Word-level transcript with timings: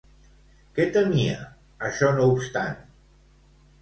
Què 0.77 0.87
temia, 0.95 1.37
això 1.91 2.11
no 2.17 2.27
obstant? 2.33 2.81